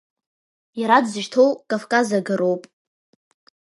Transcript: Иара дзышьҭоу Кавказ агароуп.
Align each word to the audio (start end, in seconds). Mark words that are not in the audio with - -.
Иара 0.79 0.97
дзышьҭоу 1.03 1.49
Кавказ 1.69 2.07
агароуп. 2.17 2.63